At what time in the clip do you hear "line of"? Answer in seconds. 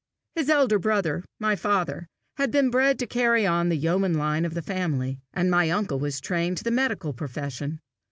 4.15-4.55